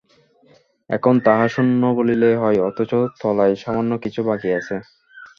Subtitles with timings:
[0.89, 4.75] এখন তাহা শূন্য বলিলেই হয়, অথচ তলায় সামান্য কিছু বাকি আছে।